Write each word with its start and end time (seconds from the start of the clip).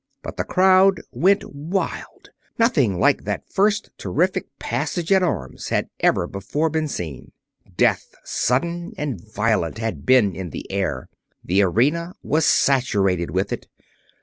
But 0.23 0.37
the 0.37 0.43
crowd 0.43 0.99
went 1.11 1.43
wild. 1.53 2.31
Nothing 2.57 2.97
like 2.99 3.23
that 3.25 3.43
first 3.53 3.91
terrific 3.99 4.47
passage 4.57 5.11
at 5.11 5.21
arms 5.21 5.69
had 5.69 5.91
ever 5.99 6.25
before 6.25 6.71
been 6.71 6.87
seen. 6.87 7.33
Death, 7.77 8.15
sudden 8.23 8.93
and 8.97 9.21
violent, 9.23 9.77
had 9.77 10.03
been 10.07 10.35
in 10.35 10.49
the 10.49 10.65
air. 10.71 11.07
The 11.43 11.61
arena 11.61 12.15
was 12.23 12.47
saturated 12.47 13.29
with 13.29 13.53
it. 13.53 13.67